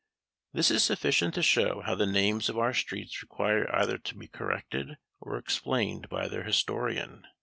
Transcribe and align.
This 0.51 0.71
is 0.71 0.83
sufficient 0.83 1.35
to 1.35 1.43
show 1.43 1.81
how 1.81 1.93
the 1.93 2.07
names 2.07 2.49
of 2.49 2.57
our 2.57 2.73
streets 2.73 3.21
require 3.21 3.69
either 3.71 3.99
to 3.99 4.15
be 4.15 4.27
corrected, 4.27 4.97
or 5.19 5.37
explained 5.37 6.09
by 6.09 6.27
their 6.27 6.41
historian. 6.43 7.27